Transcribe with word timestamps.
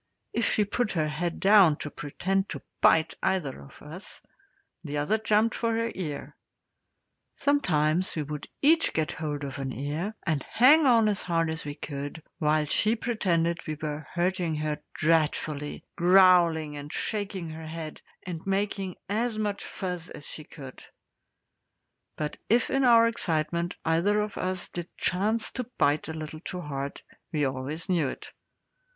If 0.33 0.51
she 0.51 0.65
put 0.65 0.93
her 0.93 1.07
head 1.09 1.39
down 1.39 1.75
to 1.75 1.91
pretend 1.91 2.49
to 2.49 2.63
bite 2.81 3.13
either 3.21 3.61
of 3.61 3.83
us, 3.83 4.19
the 4.83 4.97
other 4.97 5.19
jumped 5.19 5.53
for 5.53 5.73
her 5.73 5.91
ear. 5.93 6.35
Sometimes 7.35 8.15
we 8.15 8.23
would 8.23 8.47
each 8.63 8.93
get 8.93 9.11
hold 9.11 9.43
of 9.43 9.59
an 9.59 9.71
ear, 9.71 10.15
and 10.25 10.41
hang 10.41 10.87
on 10.87 11.07
as 11.07 11.21
hard 11.21 11.51
as 11.51 11.65
we 11.65 11.75
could, 11.75 12.23
while 12.39 12.65
she 12.65 12.95
pretended 12.95 13.59
we 13.67 13.77
were 13.79 14.07
hurting 14.11 14.55
her 14.55 14.79
dreadfully, 14.95 15.85
growling 15.95 16.77
and 16.77 16.91
shaking 16.91 17.51
her 17.51 17.67
head, 17.67 18.01
and 18.25 18.43
making 18.47 18.95
as 19.07 19.37
much 19.37 19.63
fuss 19.63 20.09
as 20.09 20.25
she 20.25 20.43
could; 20.45 20.83
but 22.17 22.37
if 22.49 22.71
in 22.71 22.83
our 22.83 23.07
excitement 23.07 23.75
either 23.85 24.19
of 24.19 24.35
us 24.35 24.67
did 24.69 24.87
chance 24.97 25.51
to 25.51 25.69
bite 25.77 26.07
a 26.07 26.13
little 26.15 26.39
too 26.39 26.61
hard, 26.61 26.99
we 27.31 27.45
always 27.45 27.87
knew 27.87 28.07
it. 28.07 28.31